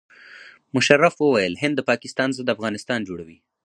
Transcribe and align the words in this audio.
مشرف 0.75 1.13
وویل 1.19 1.53
هند 1.63 1.75
د 1.77 1.81
پاکستان 1.89 2.29
ضد 2.37 2.53
افغانستان 2.55 2.99
جوړوي. 3.09 3.37